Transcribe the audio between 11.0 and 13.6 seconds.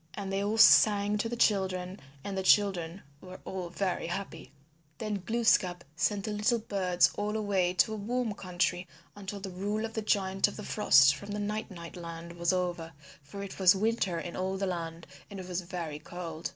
from the Night Night Land was over, for it